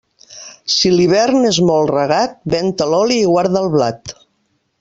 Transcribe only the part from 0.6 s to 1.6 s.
Si l'hivern és